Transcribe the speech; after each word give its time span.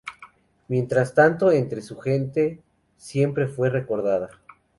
Mientras 0.67 1.13
tanto 1.13 1.51
entre 1.51 1.83
su 1.83 1.95
gente 1.99 2.59
siempre 2.97 3.45
fue 3.47 3.69
recordada. 3.69 4.31